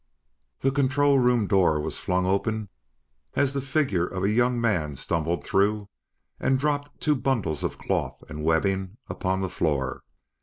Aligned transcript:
The 0.61 0.71
control 0.71 1.19
room 1.19 1.45
door 1.45 1.79
was 1.79 1.99
flung 1.99 2.25
open 2.25 2.69
as 3.35 3.53
the 3.53 3.61
figure 3.61 4.07
of 4.07 4.23
a 4.23 4.31
young 4.31 4.59
man 4.59 4.95
stumbled 4.95 5.43
through 5.43 5.89
and 6.39 6.57
dropped 6.57 6.99
two 6.99 7.15
bundles 7.15 7.63
of 7.63 7.77
cloth 7.77 8.23
and 8.27 8.43
webbing 8.43 8.97
upon 9.09 9.41
the 9.41 9.47
floor. 9.51 10.01